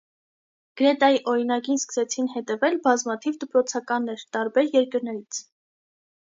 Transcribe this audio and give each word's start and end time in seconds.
Գրետայի 0.79 1.19
օրինակին 1.33 1.77
սկսեցին 1.81 2.29
հետևել 2.37 2.79
բազմաթիվ 2.87 3.37
դպրոցականներ՝ 3.45 4.25
տարբեր 4.39 4.73
երկրներից։ 4.79 5.41